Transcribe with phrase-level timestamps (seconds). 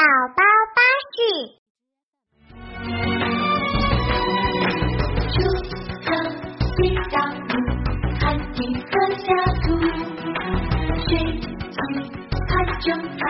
[0.00, 0.40] 宝宝
[0.74, 0.80] 巴
[1.12, 1.20] 士。
[5.28, 5.36] 出
[6.06, 6.08] 河
[6.72, 6.72] 西
[7.10, 7.12] 上
[7.48, 7.52] 路，
[8.18, 8.24] 看
[8.56, 9.28] 一个下
[9.60, 9.62] 土，
[11.06, 11.44] 谁去
[12.48, 12.50] 看
[12.80, 13.20] 就看，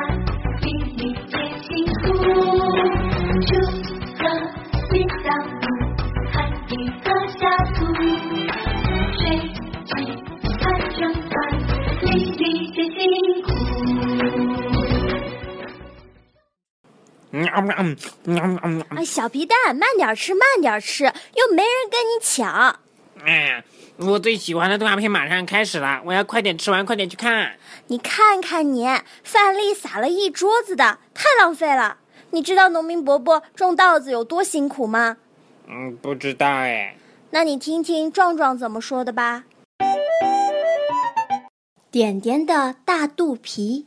[17.60, 18.86] 喵喵喵喵喵！
[18.90, 22.80] 哎，小皮蛋，慢点吃，慢点吃，又没人跟你抢。
[23.24, 23.62] 哎，
[23.96, 27.52] 我最喜欢的动画片马上开始了，我要快点吃完，快点去看。
[27.88, 28.86] 你看看你，
[29.22, 31.98] 饭粒撒了一桌子的，太浪费了。
[32.30, 35.16] 你知道农民伯伯种稻子有多辛苦吗？
[35.66, 36.96] 嗯，不知道哎。
[37.30, 39.44] 那你听听壮壮怎么说的吧。
[41.90, 43.86] 点点的大肚皮。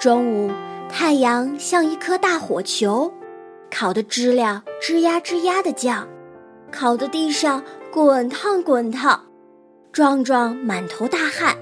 [0.00, 0.52] 中午，
[0.90, 3.12] 太阳像一颗大火球，
[3.70, 6.06] 烤的知了吱呀吱呀的叫，
[6.72, 9.22] 烤的地上滚烫滚烫。
[9.92, 11.56] 壮壮满头大汗，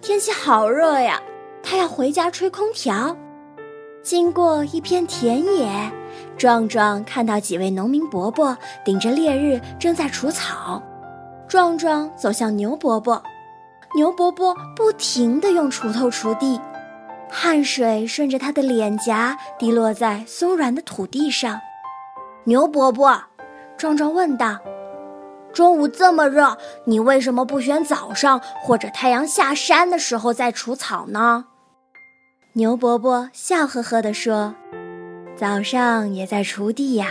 [0.00, 1.20] 天气好热呀，
[1.62, 3.16] 他要回家吹空调。
[4.02, 5.90] 经过一片田野，
[6.36, 10.82] 壮壮看到几位农民伯伯顶着烈日正在除草。
[11.48, 13.22] 壮壮走向牛伯伯，
[13.94, 16.60] 牛伯伯不停地用锄头锄地，
[17.34, 21.58] 汗水顺着他的脸颊滴落在松软的土地上。
[22.44, 23.22] 牛伯伯，
[23.78, 24.58] 壮壮问道
[25.50, 31.46] ：“中午这么热，你为什么不选早上或者太阳下山的时候再除草呢？”
[32.52, 34.54] 牛伯伯笑呵呵地说
[35.34, 37.08] ：“早上也在锄地呀，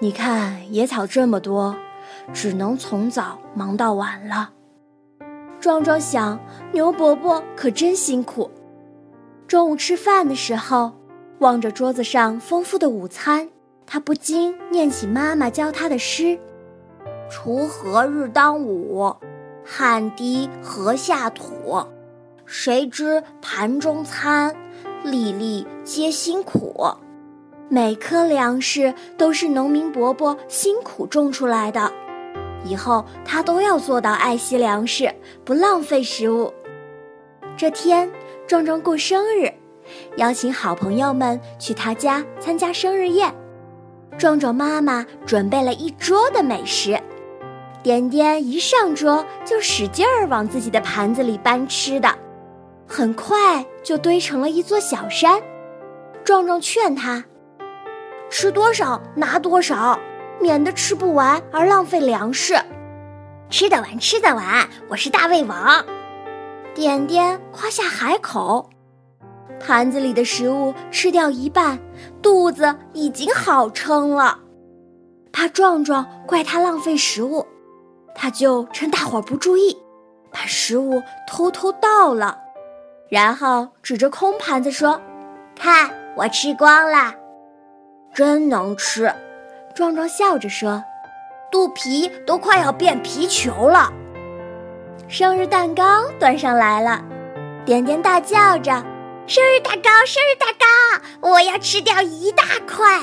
[0.00, 1.74] 你看野草这么多，
[2.34, 4.50] 只能从早忙到晚了。”
[5.58, 6.38] 壮壮想，
[6.72, 8.50] 牛伯伯可真辛苦。
[9.52, 10.92] 中午吃饭的时候，
[11.40, 13.50] 望着桌子上丰富的午餐，
[13.84, 16.38] 他不禁念起妈妈教他的诗
[17.30, 19.14] ：“锄禾日当午，
[19.62, 21.84] 汗滴禾下土。
[22.46, 24.56] 谁知盘中餐，
[25.04, 26.86] 粒粒皆辛苦。”
[27.68, 31.92] 每颗粮食都是农民伯伯辛苦种出来的，
[32.64, 36.50] 以后他都要做到爱惜粮食，不浪费食物。
[37.54, 38.10] 这天，
[38.52, 39.50] 壮壮过生日，
[40.18, 43.34] 邀请好朋友们去他家参加生日宴。
[44.18, 47.00] 壮壮妈妈准备了一桌的美食，
[47.82, 52.14] 点点一上桌就使劲儿往自己的盘子里搬吃的，
[52.86, 55.40] 很快就堆成了一座小山。
[56.22, 57.24] 壮壮劝他。
[58.28, 59.98] 吃多少拿多少，
[60.38, 62.54] 免得吃不完而浪费粮食。
[63.48, 65.82] 吃得完，吃得完，我是大胃王。
[66.74, 68.70] 点点夸下海口，
[69.60, 71.78] 盘子里的食物吃掉一半，
[72.22, 74.38] 肚子已经好撑了。
[75.32, 77.46] 怕壮壮怪他浪费食物，
[78.14, 79.76] 他就趁大伙儿不注意，
[80.30, 82.38] 把食物偷偷倒了，
[83.10, 85.00] 然后指着空盘子说
[85.54, 87.14] ：“看，我吃光了。”
[88.14, 89.12] 真能吃，
[89.74, 90.82] 壮壮笑着说
[91.52, 93.92] ：“肚皮都快要变皮球了。”
[95.08, 97.02] 生日蛋糕端上来了，
[97.64, 98.72] 点点大叫着
[99.26, 101.28] ：“生日蛋糕，生日蛋糕！
[101.28, 103.00] 我要吃掉一大块！”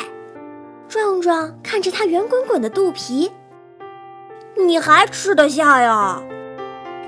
[0.90, 3.32] 壮壮看着他圆滚滚的肚皮，
[4.58, 6.20] 你还吃得下呀？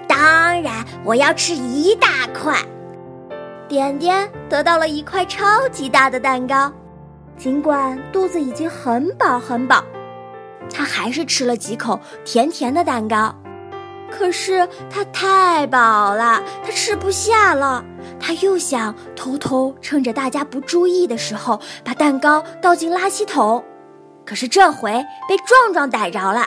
[0.07, 2.55] 当然，我要吃一大块。
[3.67, 6.71] 点点得到了一块超级大的蛋糕。
[7.37, 9.83] 尽管肚子已经很饱很饱，
[10.71, 13.33] 他还是吃了几口甜甜的蛋糕。
[14.11, 17.83] 可是他太饱了，他吃不下了。
[18.19, 23.63] 他又想偷偷趁着大家不注意的时候把蛋糕倒进垃圾桶，
[24.25, 24.91] 可是这回
[25.27, 26.45] 被壮壮逮着了。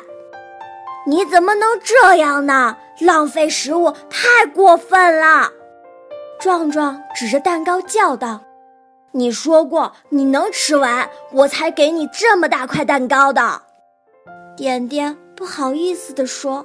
[1.07, 2.77] 你怎么能这样呢？
[3.01, 5.51] 浪费食物太过分了！
[6.39, 8.41] 壮壮指着蛋糕叫道。
[9.13, 13.63] 你说过你能吃完，我才给你这么大块蛋糕的。
[14.57, 16.65] 点点不好意思地说：“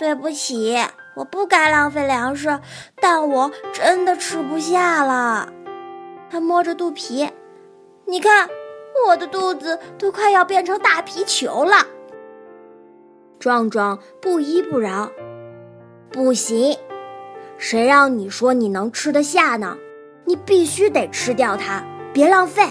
[0.00, 0.78] 对不起，
[1.14, 2.58] 我不该浪费粮食，
[3.02, 5.52] 但我真的吃不下了。”
[6.32, 7.28] 他摸着肚皮，
[8.06, 8.48] 你看，
[9.06, 11.86] 我的肚子都快要变成大皮球了。
[13.38, 15.12] 壮壮不依不饶
[16.10, 16.78] ：“不行，
[17.58, 19.76] 谁让你说你能吃得下呢？”
[20.24, 22.62] 你必须得吃掉它，别浪费。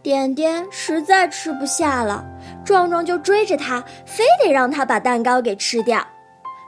[0.00, 2.24] 点点实在吃不下了，
[2.64, 6.06] 壮壮就追着他，非得让他把蛋糕给吃掉。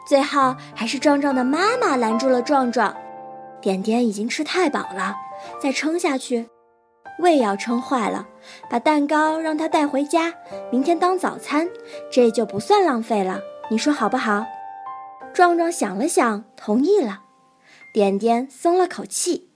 [0.09, 2.97] 最后还是壮壮的妈妈拦住了壮壮。
[3.61, 5.15] 点点已经吃太饱了，
[5.61, 6.49] 再撑下去。
[7.19, 8.27] 胃要撑坏了，
[8.71, 10.33] 把蛋糕让他带回家，
[10.71, 11.69] 明天当早餐，
[12.13, 13.41] 这就不算浪费了。
[13.71, 14.47] 你说好不好？
[15.35, 17.23] 壮壮想了想，同意了。
[17.93, 19.51] 点点松了口气，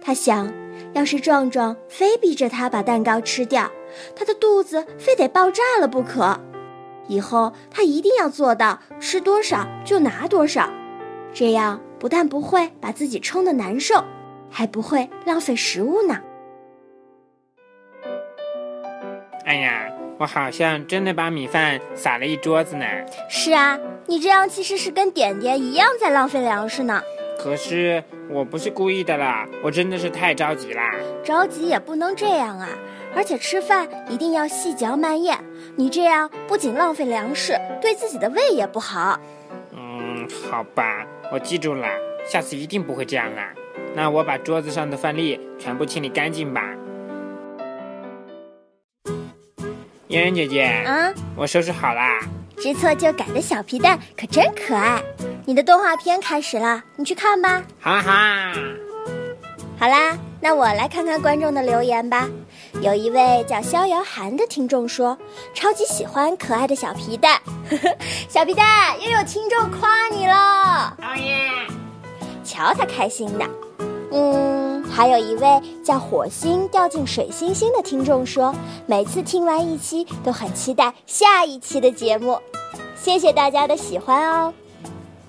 [0.00, 0.52] 他想，
[0.92, 3.68] 要是壮壮非逼着他把蛋糕吃掉，
[4.14, 6.38] 他的肚子非得爆炸了不可。
[7.08, 10.68] 以后他一定要做到吃多少就拿多少，
[11.32, 14.04] 这样不但不会把自己撑得难受，
[14.50, 16.20] 还不会浪费食物呢。
[19.44, 22.84] 哎呀，我好像真的把米饭撒了一桌子呢。
[23.28, 27.02] 是啊，你这样其实是跟点点一样在浪费粮食呢。
[27.38, 30.94] 可是我不是故意的啦，我真的是太着急啦。
[31.24, 32.68] 着急也不能这样啊，
[33.14, 35.38] 而且吃饭一定要细嚼慢咽。
[35.76, 39.18] 你这样不仅浪费粮食，对自己的胃也不好。
[39.72, 41.86] 嗯，好吧，我记住了，
[42.26, 43.52] 下次一定不会这样啦。
[43.94, 46.62] 那我把桌子上的饭粒全部清理干净吧。
[50.08, 52.20] 嫣然姐姐，嗯，我收拾好啦。
[52.58, 55.02] 知错就改的小皮蛋可真可爱。
[55.44, 57.62] 你的动画片开始了，你去看吧。
[57.80, 58.52] 哈哈，
[59.78, 62.28] 好啦，那我来看看观众的留言吧。
[62.80, 65.16] 有一位叫逍遥寒的听众说，
[65.54, 67.40] 超级喜欢可爱的小皮蛋。
[68.28, 71.50] 小皮蛋，又有听众夸你了，哦耶！
[72.42, 73.44] 瞧他开心的。
[74.10, 78.54] 嗯，还有一位叫火星掉进水星星的听众说，
[78.86, 82.38] 每次听完一期都很期待下一期的节目。
[82.96, 84.52] 谢谢大家的喜欢哦。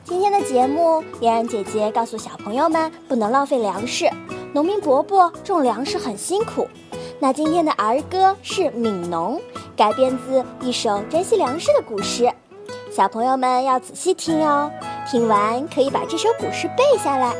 [0.04, 4.10] 今天的节目，嫣然姐姐告诉小朋友们不能浪费粮食，
[4.54, 6.68] 农民伯伯种粮食很辛苦。
[7.24, 9.38] 那今天的儿歌是《悯农》，
[9.78, 12.30] 改编自一首珍惜粮食的古诗，
[12.92, 14.70] 小朋友们要仔细听哦。
[15.10, 17.34] 听完可以把这首古诗背下来。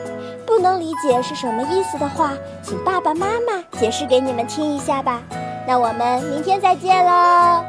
[0.48, 2.32] 不能理解是什么意思的话，
[2.64, 5.22] 请爸爸妈妈解释给你们听一下吧。
[5.68, 7.62] 那我们明天再见喽。